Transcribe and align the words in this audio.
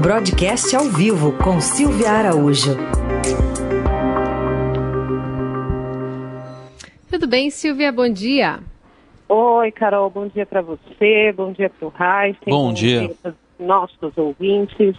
Broadcast 0.00 0.76
ao 0.76 0.84
vivo 0.84 1.32
com 1.42 1.58
Silvia 1.58 2.10
Araújo. 2.10 2.76
Tudo 7.10 7.26
bem, 7.26 7.48
Silvia? 7.48 7.90
Bom 7.90 8.06
dia. 8.06 8.60
Oi, 9.26 9.72
Carol. 9.72 10.10
Bom 10.10 10.26
dia 10.28 10.44
para 10.44 10.60
você. 10.60 11.32
Bom 11.34 11.50
dia 11.50 11.70
para 11.70 11.88
o 11.88 11.90
Raíssa. 11.90 12.40
Bom, 12.46 12.68
bom 12.68 12.72
dia. 12.74 13.08
dia 13.08 13.34
nossos 13.58 14.16
ouvintes. 14.18 14.94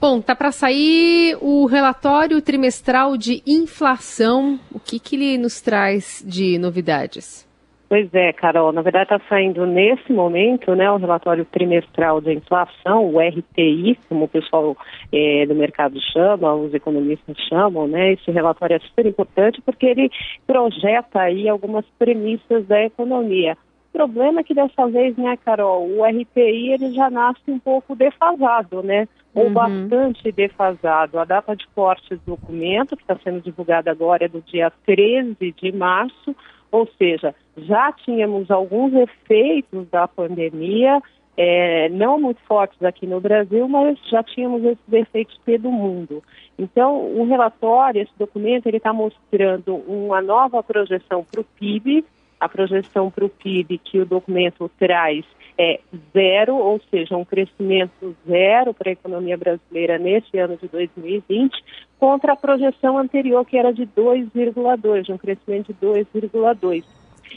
Bom, 0.00 0.20
tá 0.20 0.36
para 0.36 0.52
sair 0.52 1.36
o 1.40 1.66
relatório 1.66 2.40
trimestral 2.40 3.16
de 3.16 3.42
inflação. 3.44 4.60
O 4.72 4.78
que, 4.78 5.00
que 5.00 5.16
ele 5.16 5.38
nos 5.38 5.60
traz 5.60 6.22
de 6.24 6.56
novidades? 6.56 7.49
Pois 7.90 8.08
é, 8.14 8.32
Carol. 8.32 8.70
Na 8.70 8.82
verdade, 8.82 9.12
está 9.12 9.20
saindo 9.28 9.66
nesse 9.66 10.12
momento 10.12 10.76
né, 10.76 10.88
o 10.92 10.96
relatório 10.96 11.44
trimestral 11.44 12.20
de 12.20 12.32
inflação, 12.32 13.12
o 13.12 13.18
RTI, 13.18 13.98
como 14.08 14.26
o 14.26 14.28
pessoal 14.28 14.76
é, 15.12 15.44
do 15.44 15.56
mercado 15.56 16.00
chama, 16.12 16.54
os 16.54 16.72
economistas 16.72 17.36
chamam. 17.48 17.88
Né, 17.88 18.12
esse 18.12 18.30
relatório 18.30 18.76
é 18.76 18.78
super 18.78 19.06
importante 19.06 19.60
porque 19.62 19.86
ele 19.86 20.08
projeta 20.46 21.18
aí 21.18 21.48
algumas 21.48 21.84
premissas 21.98 22.64
da 22.68 22.80
economia. 22.80 23.58
O 23.92 23.98
problema 23.98 24.38
é 24.38 24.44
que 24.44 24.54
dessa 24.54 24.86
vez, 24.86 25.16
né, 25.16 25.36
Carol, 25.44 25.84
o 25.84 26.04
RTI 26.04 26.74
ele 26.74 26.92
já 26.92 27.10
nasce 27.10 27.50
um 27.50 27.58
pouco 27.58 27.96
defasado, 27.96 28.84
né? 28.84 29.08
Ou 29.34 29.46
uhum. 29.46 29.52
bastante 29.52 30.30
defasado. 30.30 31.18
A 31.18 31.24
data 31.24 31.56
de 31.56 31.66
corte 31.74 32.14
do 32.14 32.22
documento, 32.24 32.96
que 32.96 33.02
está 33.02 33.18
sendo 33.24 33.40
divulgada 33.40 33.90
agora, 33.90 34.26
é 34.26 34.28
do 34.28 34.40
dia 34.42 34.72
13 34.86 35.36
de 35.60 35.72
março, 35.72 36.36
ou 36.70 36.88
seja, 36.98 37.34
já 37.56 37.92
tínhamos 37.92 38.50
alguns 38.50 38.92
efeitos 38.94 39.88
da 39.88 40.06
pandemia, 40.06 41.02
é, 41.36 41.88
não 41.88 42.20
muito 42.20 42.40
fortes 42.42 42.82
aqui 42.82 43.06
no 43.06 43.20
Brasil, 43.20 43.66
mas 43.68 43.98
já 44.08 44.22
tínhamos 44.22 44.62
esses 44.64 44.92
efeitos 44.92 45.38
pelo 45.44 45.70
mundo. 45.70 46.22
Então, 46.58 47.14
o 47.16 47.24
relatório, 47.26 48.02
esse 48.02 48.12
documento, 48.18 48.66
ele 48.66 48.76
está 48.76 48.92
mostrando 48.92 49.74
uma 49.74 50.20
nova 50.20 50.62
projeção 50.62 51.24
para 51.24 51.40
o 51.40 51.44
PIB, 51.58 52.04
a 52.40 52.48
projeção 52.48 53.10
para 53.10 53.24
o 53.24 53.28
PIB 53.28 53.78
que 53.78 54.00
o 54.00 54.06
documento 54.06 54.70
traz 54.78 55.24
é 55.58 55.78
zero, 56.12 56.56
ou 56.56 56.80
seja, 56.90 57.16
um 57.16 57.24
crescimento 57.24 58.16
zero 58.26 58.72
para 58.72 58.88
a 58.88 58.92
economia 58.92 59.36
brasileira 59.36 59.98
neste 59.98 60.38
ano 60.38 60.56
de 60.56 60.66
2020, 60.66 61.62
contra 61.98 62.32
a 62.32 62.36
projeção 62.36 62.96
anterior, 62.96 63.44
que 63.44 63.58
era 63.58 63.72
de 63.72 63.86
2,2, 63.86 65.10
um 65.10 65.18
crescimento 65.18 65.74
de 65.74 65.86
2,2. 65.86 66.84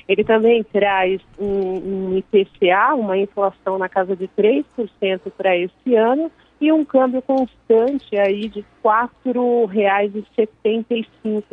Ele 0.08 0.24
também 0.24 0.64
traz 0.64 1.22
um, 1.38 1.46
um 1.46 2.18
IPCA, 2.18 2.96
uma 2.96 3.18
inflação 3.18 3.78
na 3.78 3.90
casa 3.90 4.16
de 4.16 4.28
3% 4.28 4.64
para 5.38 5.58
esse 5.58 5.96
ano, 5.96 6.32
e 6.64 6.72
um 6.72 6.86
câmbio 6.86 7.22
constante 7.22 8.18
aí 8.18 8.48
de 8.48 8.62
R$ 8.62 8.66
4,75. 9.26 11.44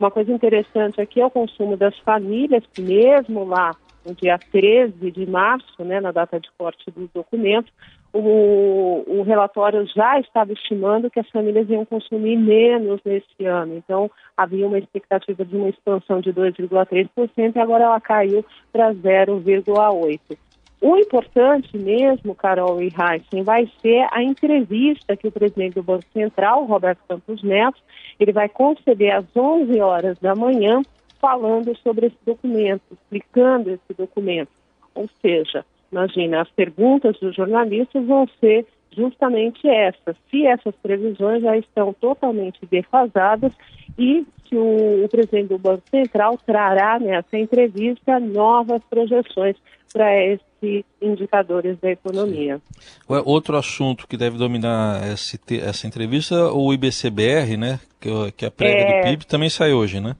Uma 0.00 0.10
coisa 0.10 0.32
interessante 0.32 1.00
aqui 1.00 1.20
é 1.20 1.26
o 1.26 1.30
consumo 1.30 1.76
das 1.76 1.96
famílias, 2.00 2.64
que 2.74 2.82
mesmo 2.82 3.44
lá 3.44 3.70
no 4.04 4.16
dia 4.16 4.36
13 4.36 5.12
de 5.12 5.24
março, 5.26 5.84
né, 5.84 6.00
na 6.00 6.10
data 6.10 6.40
de 6.40 6.50
corte 6.58 6.90
do 6.90 7.08
documento, 7.14 7.72
o, 8.12 9.04
o 9.06 9.22
relatório 9.22 9.86
já 9.94 10.18
estava 10.18 10.52
estimando 10.52 11.08
que 11.08 11.20
as 11.20 11.30
famílias 11.30 11.70
iam 11.70 11.84
consumir 11.84 12.36
menos 12.36 13.00
nesse 13.04 13.46
ano. 13.46 13.76
Então, 13.76 14.10
havia 14.36 14.66
uma 14.66 14.78
expectativa 14.78 15.44
de 15.44 15.56
uma 15.56 15.68
expansão 15.68 16.20
de 16.20 16.32
2,3% 16.32 17.54
e 17.54 17.58
agora 17.60 17.84
ela 17.84 18.00
caiu 18.00 18.44
para 18.72 18.92
0,8%. 18.92 20.36
O 20.84 20.96
importante 20.96 21.78
mesmo, 21.78 22.34
Carol 22.34 22.82
e 22.82 22.86
Heisen, 22.86 23.44
vai 23.44 23.70
ser 23.80 24.04
a 24.10 24.20
entrevista 24.20 25.16
que 25.16 25.28
o 25.28 25.30
presidente 25.30 25.74
do 25.74 25.82
Banco 25.84 26.04
Central, 26.12 26.64
Roberto 26.64 26.98
Campos 27.08 27.40
Neto, 27.40 27.80
ele 28.18 28.32
vai 28.32 28.48
conceder 28.48 29.14
às 29.14 29.24
11 29.36 29.80
horas 29.80 30.18
da 30.18 30.34
manhã, 30.34 30.82
falando 31.20 31.72
sobre 31.78 32.06
esse 32.06 32.16
documento, 32.26 32.82
explicando 32.90 33.70
esse 33.70 33.94
documento. 33.96 34.50
Ou 34.92 35.08
seja, 35.20 35.64
imagina, 35.92 36.42
as 36.42 36.50
perguntas 36.50 37.16
dos 37.20 37.36
jornalistas 37.36 38.04
vão 38.04 38.26
ser 38.40 38.66
justamente 38.90 39.68
essas, 39.68 40.16
se 40.28 40.44
essas 40.44 40.74
previsões 40.82 41.42
já 41.42 41.56
estão 41.56 41.92
totalmente 41.94 42.58
defasadas 42.66 43.52
e 43.98 44.24
se 44.48 44.56
o, 44.56 45.04
o 45.04 45.08
presidente 45.08 45.48
do 45.48 45.58
Banco 45.58 45.82
Central 45.90 46.38
trará 46.44 46.98
nessa 46.98 47.38
entrevista 47.38 48.18
novas 48.20 48.82
projeções 48.88 49.56
para 49.92 50.14
esses 50.24 50.84
indicadores 51.00 51.78
da 51.80 51.90
economia. 51.90 52.60
Sim. 52.78 53.22
Outro 53.24 53.56
assunto 53.56 54.06
que 54.06 54.16
deve 54.16 54.38
dominar 54.38 55.06
esse, 55.12 55.38
essa 55.60 55.86
entrevista, 55.86 56.52
o 56.52 56.72
IBCBR, 56.72 57.56
né, 57.56 57.80
que, 58.00 58.08
que 58.32 58.44
é 58.44 58.48
a 58.48 58.50
prévia 58.50 58.82
é... 58.82 59.00
do 59.00 59.08
PIB, 59.08 59.26
também 59.26 59.50
sai 59.50 59.72
hoje, 59.72 60.00
né? 60.00 60.16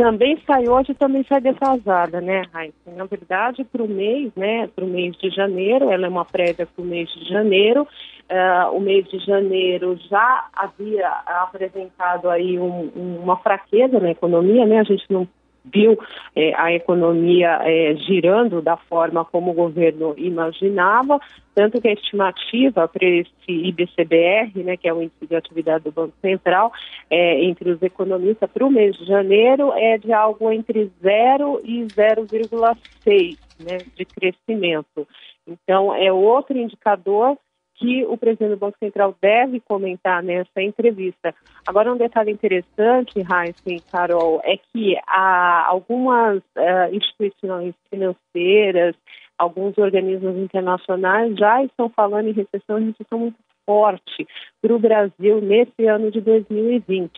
Também 0.00 0.40
sai 0.46 0.66
hoje, 0.66 0.94
também 0.94 1.22
sai 1.24 1.42
defasada, 1.42 2.22
né, 2.22 2.44
Raíssa? 2.54 2.90
Na 2.96 3.04
verdade, 3.04 3.62
para 3.64 3.82
o 3.82 3.86
mês, 3.86 4.32
né, 4.34 4.66
para 4.68 4.82
o 4.82 4.88
mês 4.88 5.14
de 5.18 5.28
janeiro, 5.28 5.90
ela 5.90 6.06
é 6.06 6.08
uma 6.08 6.24
prévia 6.24 6.66
para 6.66 6.82
o 6.82 6.86
mês 6.86 7.06
de 7.10 7.28
janeiro. 7.28 7.82
Uh, 7.82 8.74
o 8.74 8.80
mês 8.80 9.06
de 9.10 9.18
janeiro 9.18 9.98
já 10.10 10.46
havia 10.54 11.06
apresentado 11.26 12.30
aí 12.30 12.58
um, 12.58 12.90
uma 13.22 13.36
fraqueza 13.36 14.00
na 14.00 14.12
economia, 14.12 14.64
né? 14.64 14.80
A 14.80 14.84
gente 14.84 15.04
não 15.10 15.28
viu 15.64 15.98
é, 16.34 16.54
a 16.54 16.72
economia 16.72 17.60
é, 17.62 17.94
girando 17.96 18.62
da 18.62 18.76
forma 18.76 19.24
como 19.24 19.50
o 19.50 19.54
governo 19.54 20.14
imaginava, 20.16 21.20
tanto 21.54 21.80
que 21.80 21.88
a 21.88 21.92
estimativa 21.92 22.88
para 22.88 23.06
esse 23.06 23.30
IBCBR, 23.48 24.62
né, 24.64 24.76
que 24.76 24.88
é 24.88 24.94
o 24.94 25.02
índice 25.02 25.26
de 25.26 25.36
atividade 25.36 25.84
do 25.84 25.92
Banco 25.92 26.14
Central, 26.20 26.72
é, 27.10 27.44
entre 27.44 27.70
os 27.70 27.82
economistas 27.82 28.50
para 28.50 28.64
o 28.64 28.70
mês 28.70 28.96
de 28.96 29.04
janeiro 29.04 29.72
é 29.74 29.98
de 29.98 30.12
algo 30.12 30.50
entre 30.50 30.90
0 31.02 31.60
e 31.64 31.82
0,6 31.84 33.38
né, 33.60 33.78
de 33.96 34.04
crescimento. 34.04 35.06
Então, 35.46 35.94
é 35.94 36.12
outro 36.12 36.56
indicador 36.56 37.36
que 37.80 38.04
o 38.04 38.16
presidente 38.16 38.50
do 38.50 38.56
Banco 38.58 38.76
Central 38.78 39.16
deve 39.20 39.58
comentar 39.60 40.22
nessa 40.22 40.60
entrevista. 40.60 41.34
Agora, 41.66 41.92
um 41.92 41.96
detalhe 41.96 42.30
interessante, 42.30 43.14
Heisen 43.18 43.80
Carol, 43.90 44.40
é 44.44 44.58
que 44.58 44.96
há 45.06 45.66
algumas 45.66 46.38
uh, 46.38 46.92
instituições 46.94 47.74
financeiras, 47.88 48.94
alguns 49.38 49.78
organismos 49.78 50.36
internacionais 50.36 51.34
já 51.36 51.64
estão 51.64 51.88
falando 51.88 52.28
em 52.28 52.32
recessão, 52.32 52.78
em 52.78 52.88
recessão 52.88 53.18
muito 53.18 53.38
forte 53.64 54.28
para 54.60 54.74
o 54.74 54.78
Brasil 54.78 55.40
nesse 55.40 55.86
ano 55.86 56.10
de 56.10 56.20
2020. 56.20 57.10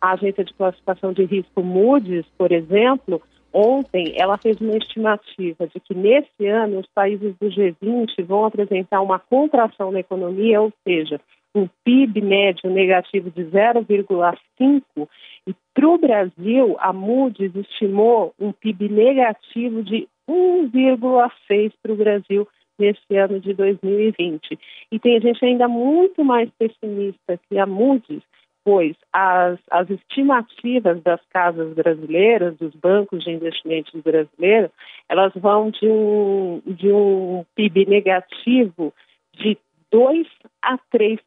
A 0.00 0.12
agência 0.12 0.44
de 0.44 0.52
classificação 0.52 1.12
de 1.12 1.24
risco 1.24 1.62
Moody's, 1.62 2.26
por 2.36 2.52
exemplo, 2.52 3.22
Ontem, 3.52 4.14
ela 4.16 4.38
fez 4.38 4.60
uma 4.60 4.76
estimativa 4.76 5.66
de 5.66 5.78
que 5.80 5.94
nesse 5.94 6.46
ano 6.46 6.80
os 6.80 6.86
países 6.94 7.34
do 7.38 7.48
G20 7.48 8.24
vão 8.24 8.44
apresentar 8.44 9.00
uma 9.02 9.18
contração 9.18 9.92
na 9.92 10.00
economia, 10.00 10.60
ou 10.60 10.72
seja, 10.84 11.20
um 11.54 11.68
PIB 11.84 12.22
médio 12.22 12.70
negativo 12.70 13.30
de 13.30 13.44
0,5 13.44 15.08
e 15.46 15.54
para 15.74 15.88
o 15.88 15.98
Brasil, 15.98 16.76
a 16.78 16.92
Moody's 16.92 17.54
estimou 17.54 18.32
um 18.38 18.52
PIB 18.52 18.88
negativo 18.88 19.82
de 19.82 20.08
1,6 20.28 21.72
para 21.82 21.92
o 21.92 21.96
Brasil 21.96 22.48
nesse 22.78 23.16
ano 23.16 23.40
de 23.40 23.52
2020. 23.52 24.58
E 24.90 24.98
tem 24.98 25.20
gente 25.20 25.44
ainda 25.44 25.68
muito 25.68 26.24
mais 26.24 26.48
pessimista 26.58 27.38
que 27.48 27.58
a 27.58 27.66
Moody's, 27.66 28.22
pois 28.64 28.96
as, 29.12 29.58
as 29.70 29.90
estimativas 29.90 31.02
das 31.02 31.20
casas 31.30 31.74
brasileiras, 31.74 32.56
dos 32.56 32.74
bancos 32.74 33.24
de 33.24 33.30
investimentos 33.30 34.00
brasileiros, 34.00 34.70
elas 35.08 35.32
vão 35.34 35.70
de 35.70 35.88
um, 35.88 36.62
de 36.66 36.92
um 36.92 37.44
PIB 37.54 37.86
negativo 37.86 38.92
de 39.34 39.58
2 39.90 40.26
a 40.62 40.78
3% 40.94 41.18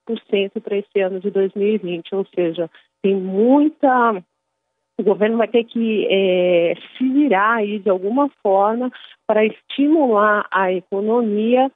para 0.61 0.77
esse 0.77 0.99
ano 0.99 1.19
de 1.19 1.29
2020, 1.29 2.15
ou 2.15 2.25
seja, 2.33 2.69
tem 3.01 3.15
muita. 3.15 4.23
O 4.97 5.03
governo 5.03 5.37
vai 5.37 5.47
ter 5.47 5.65
que 5.65 6.07
é, 6.09 6.73
se 6.97 7.07
virar 7.09 7.55
aí 7.55 7.79
de 7.79 7.89
alguma 7.89 8.29
forma 8.41 8.89
para 9.27 9.45
estimular 9.45 10.47
a 10.49 10.71
economia 10.71 11.69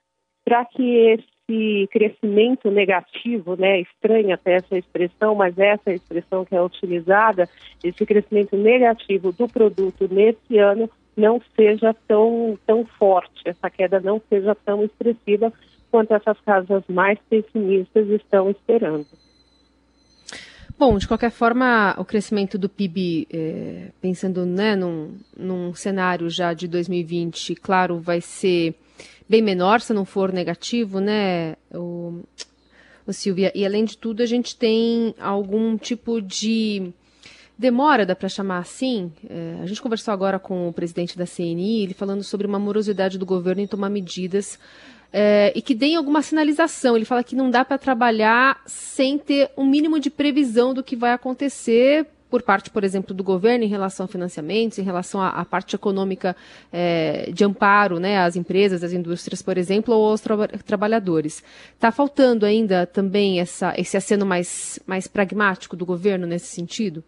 para 0.45 0.63
que 0.65 0.81
esse 0.83 1.38
esse 1.49 1.87
crescimento 1.91 2.69
negativo, 2.69 3.55
né, 3.55 3.81
estranha 3.81 4.35
até 4.35 4.55
essa 4.55 4.77
expressão, 4.77 5.33
mas 5.33 5.57
essa 5.57 5.91
expressão 5.91 6.45
que 6.45 6.55
é 6.55 6.61
utilizada, 6.61 7.49
esse 7.83 8.05
crescimento 8.05 8.55
negativo 8.55 9.31
do 9.31 9.47
produto 9.47 10.07
nesse 10.09 10.57
ano 10.57 10.89
não 11.17 11.41
seja 11.55 11.93
tão, 12.07 12.57
tão 12.65 12.85
forte, 12.85 13.41
essa 13.45 13.69
queda 13.69 13.99
não 13.99 14.21
seja 14.29 14.55
tão 14.55 14.83
expressiva 14.83 15.51
quanto 15.91 16.13
essas 16.13 16.39
casas 16.41 16.83
mais 16.87 17.17
pessimistas 17.29 18.07
estão 18.09 18.49
esperando. 18.49 19.07
Bom, 20.77 20.97
de 20.97 21.07
qualquer 21.07 21.31
forma, 21.31 21.93
o 21.97 22.05
crescimento 22.05 22.57
do 22.57 22.69
PIB, 22.69 23.27
é, 23.33 23.91
pensando 23.99 24.45
né, 24.45 24.77
num, 24.77 25.17
num 25.35 25.73
cenário 25.73 26.29
já 26.29 26.53
de 26.53 26.69
2020, 26.69 27.55
claro, 27.55 27.99
vai 27.99 28.21
ser 28.21 28.75
bem 29.29 29.41
menor 29.41 29.79
se 29.79 29.93
não 29.93 30.03
for 30.03 30.33
negativo, 30.33 30.99
né, 30.99 31.55
o, 31.71 32.21
o 33.05 33.13
Silvia? 33.13 33.51
E 33.53 33.63
além 33.63 33.85
de 33.85 33.97
tudo, 33.97 34.23
a 34.23 34.25
gente 34.25 34.55
tem 34.55 35.13
algum 35.19 35.77
tipo 35.77 36.19
de 36.19 36.91
demora, 37.57 38.05
dá 38.05 38.15
para 38.15 38.29
chamar 38.29 38.59
assim. 38.59 39.11
É, 39.29 39.59
a 39.61 39.65
gente 39.67 39.81
conversou 39.81 40.13
agora 40.13 40.39
com 40.39 40.67
o 40.67 40.73
presidente 40.73 41.17
da 41.17 41.25
CNI, 41.27 41.83
ele 41.83 41.93
falando 41.93 42.23
sobre 42.23 42.47
uma 42.47 42.57
morosidade 42.57 43.17
do 43.17 43.25
governo 43.25 43.61
em 43.61 43.67
tomar 43.67 43.89
medidas 43.89 44.57
é, 45.11 45.51
e 45.55 45.61
que 45.61 45.75
deem 45.75 45.95
alguma 45.95 46.21
sinalização. 46.21 46.95
Ele 46.95 47.05
fala 47.05 47.23
que 47.23 47.35
não 47.35 47.51
dá 47.51 47.65
para 47.65 47.77
trabalhar 47.77 48.61
sem 48.65 49.17
ter 49.17 49.51
um 49.57 49.65
mínimo 49.65 49.99
de 49.99 50.09
previsão 50.09 50.73
do 50.73 50.83
que 50.83 50.95
vai 50.95 51.11
acontecer 51.11 52.07
por 52.29 52.41
parte, 52.43 52.69
por 52.69 52.83
exemplo, 52.83 53.13
do 53.13 53.23
governo 53.23 53.63
em 53.63 53.67
relação 53.67 54.05
a 54.05 54.07
financiamentos, 54.07 54.77
em 54.77 54.83
relação 54.83 55.21
à, 55.21 55.29
à 55.29 55.45
parte 55.45 55.75
econômica 55.75 56.35
é, 56.71 57.31
de 57.31 57.43
amparo 57.43 57.99
né, 57.99 58.19
às 58.19 58.35
empresas, 58.35 58.83
às 58.83 58.93
indústrias, 58.93 59.41
por 59.41 59.57
exemplo, 59.57 59.93
ou 59.93 60.09
aos 60.09 60.21
tra 60.21 60.35
trabalhadores. 60.65 61.43
Está 61.73 61.91
faltando 61.91 62.45
ainda 62.45 62.85
também 62.85 63.39
essa, 63.39 63.73
esse 63.77 63.97
aceno 63.97 64.25
mais, 64.25 64.79
mais 64.85 65.07
pragmático 65.07 65.75
do 65.75 65.85
governo 65.85 66.27
nesse 66.27 66.47
sentido? 66.47 67.03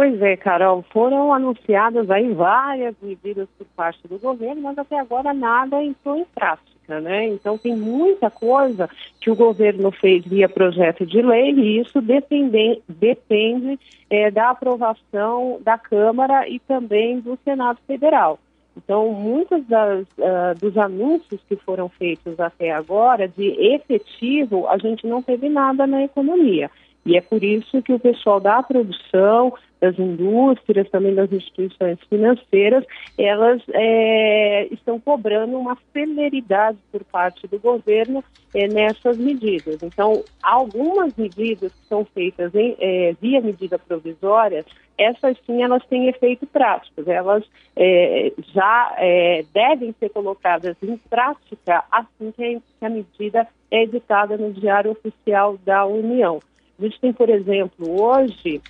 Pois 0.00 0.20
é, 0.22 0.34
Carol, 0.36 0.82
foram 0.92 1.32
anunciadas 1.34 2.10
aí 2.10 2.32
várias 2.32 2.94
medidas 3.02 3.46
por 3.58 3.66
parte 3.76 4.08
do 4.08 4.18
governo, 4.18 4.62
mas 4.62 4.78
até 4.78 4.98
agora 4.98 5.34
nada 5.34 5.82
entrou 5.82 6.16
em 6.16 6.24
prática, 6.24 6.70
né? 6.98 7.28
Então 7.28 7.58
tem 7.58 7.76
muita 7.76 8.30
coisa 8.30 8.88
que 9.20 9.30
o 9.30 9.36
governo 9.36 9.90
fez 9.90 10.24
via 10.24 10.48
projeto 10.48 11.04
de 11.04 11.20
lei 11.20 11.52
e 11.52 11.80
isso 11.80 12.00
depende, 12.00 12.82
depende 12.88 13.78
é, 14.08 14.30
da 14.30 14.50
aprovação 14.50 15.60
da 15.62 15.76
Câmara 15.76 16.48
e 16.48 16.58
também 16.58 17.20
do 17.20 17.38
Senado 17.44 17.78
Federal. 17.86 18.38
Então, 18.76 19.12
muitos 19.12 19.66
das, 19.66 20.06
uh, 20.18 20.58
dos 20.58 20.76
anúncios 20.78 21.40
que 21.48 21.56
foram 21.56 21.88
feitos 21.88 22.38
até 22.38 22.70
agora, 22.70 23.28
de 23.28 23.48
efetivo, 23.74 24.66
a 24.68 24.78
gente 24.78 25.06
não 25.06 25.20
teve 25.20 25.48
nada 25.48 25.86
na 25.86 26.02
economia. 26.02 26.70
E 27.04 27.16
é 27.16 27.20
por 27.20 27.42
isso 27.42 27.80
que 27.82 27.92
o 27.92 27.98
pessoal 27.98 28.40
da 28.40 28.62
produção, 28.62 29.54
das 29.80 29.98
indústrias, 29.98 30.88
também 30.90 31.14
das 31.14 31.32
instituições 31.32 31.98
financeiras, 32.08 32.84
elas 33.16 33.62
é, 33.72 34.68
estão 34.70 35.00
cobrando 35.00 35.58
uma 35.58 35.76
celeridade 35.92 36.78
por 36.92 37.02
parte 37.04 37.46
do 37.48 37.58
governo 37.58 38.22
é, 38.54 38.68
nessas 38.68 39.16
medidas. 39.16 39.82
Então, 39.82 40.22
algumas 40.42 41.16
medidas 41.16 41.72
que 41.72 41.86
são 41.86 42.04
feitas 42.04 42.54
em, 42.54 42.76
é, 42.78 43.14
via 43.20 43.40
medida 43.40 43.78
provisória, 43.78 44.64
essas 44.98 45.38
sim 45.46 45.62
elas 45.62 45.82
têm 45.86 46.08
efeito 46.08 46.46
prático, 46.46 47.02
elas 47.10 47.42
é, 47.74 48.30
já 48.52 48.94
é, 48.98 49.42
devem 49.54 49.94
ser 49.98 50.10
colocadas 50.10 50.76
em 50.82 50.98
prática 51.08 51.84
assim 51.90 52.32
que 52.78 52.84
a 52.84 52.90
medida 52.90 53.48
é 53.70 53.84
editada 53.84 54.36
no 54.36 54.52
Diário 54.52 54.90
Oficial 54.90 55.56
da 55.64 55.86
União. 55.86 56.38
A 56.80 56.82
gente 56.84 56.98
tem, 56.98 57.12
por 57.12 57.28
exemplo, 57.28 58.00
hoje 58.02 58.62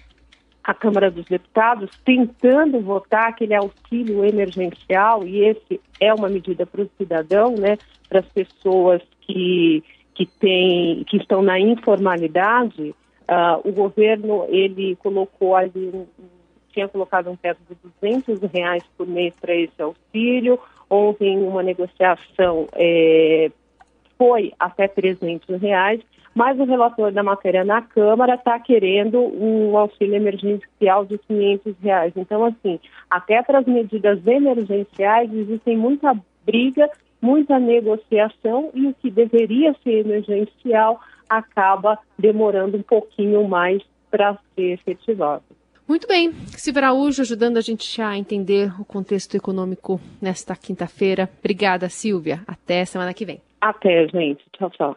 a 0.64 0.74
Câmara 0.74 1.10
dos 1.12 1.24
Deputados 1.26 1.90
tentando 2.04 2.80
votar 2.80 3.28
aquele 3.28 3.54
auxílio 3.54 4.24
emergencial, 4.24 5.24
e 5.24 5.44
esse 5.44 5.80
é 6.00 6.12
uma 6.12 6.28
medida 6.28 6.66
para 6.66 6.82
o 6.82 6.90
cidadão, 6.98 7.54
né, 7.54 7.78
para 8.08 8.18
as 8.18 8.26
pessoas 8.26 9.00
que, 9.20 9.84
que, 10.12 10.26
tem, 10.26 11.04
que 11.04 11.18
estão 11.18 11.40
na 11.40 11.58
informalidade. 11.60 12.94
Uh, 13.28 13.68
o 13.68 13.70
governo, 13.70 14.44
ele 14.48 14.96
colocou 14.96 15.54
ali, 15.54 15.90
um, 15.94 16.04
tinha 16.72 16.88
colocado 16.88 17.30
um 17.30 17.36
teto 17.36 17.60
de 17.68 17.76
200 18.00 18.40
reais 18.52 18.82
por 18.98 19.06
mês 19.06 19.32
para 19.40 19.54
esse 19.54 19.80
auxílio. 19.80 20.58
Ontem, 20.90 21.38
uma 21.38 21.62
negociação 21.62 22.66
é, 22.74 23.52
foi 24.18 24.52
até 24.58 24.88
300 24.88 25.60
reais 25.60 26.00
mas 26.35 26.59
o 26.59 26.65
relator 26.65 27.12
da 27.12 27.23
matéria 27.23 27.65
na 27.65 27.82
Câmara 27.82 28.35
está 28.35 28.59
querendo 28.59 29.19
um 29.19 29.77
auxílio 29.77 30.15
emergencial 30.15 31.05
de 31.05 31.19
500 31.19 31.75
reais. 31.82 32.12
Então, 32.17 32.44
assim, 32.44 32.79
até 33.11 33.43
para 33.43 33.59
as 33.59 33.67
medidas 33.67 34.25
emergenciais 34.27 35.32
existem 35.32 35.77
muita 35.77 36.15
briga, 36.44 36.88
muita 37.21 37.59
negociação 37.59 38.71
e 38.75 38.87
o 38.87 38.94
que 38.94 39.11
deveria 39.11 39.75
ser 39.82 40.06
emergencial 40.06 41.00
acaba 41.29 41.99
demorando 42.19 42.77
um 42.77 42.82
pouquinho 42.82 43.47
mais 43.47 43.82
para 44.11 44.37
ser 44.55 44.73
efetivado. 44.73 45.44
Muito 45.87 46.06
bem, 46.06 46.32
Silvia 46.56 46.82
Araújo 46.82 47.21
ajudando 47.21 47.56
a 47.56 47.61
gente 47.61 48.00
a 48.00 48.17
entender 48.17 48.73
o 48.81 48.85
contexto 48.85 49.37
econômico 49.37 50.00
nesta 50.23 50.55
quinta-feira. 50.55 51.29
Obrigada, 51.41 51.88
Silvia. 51.88 52.43
Até 52.47 52.85
semana 52.85 53.12
que 53.12 53.25
vem. 53.25 53.41
Até, 53.61 54.06
gente. 54.06 54.44
Tchau, 54.56 54.71
tchau. 54.71 54.97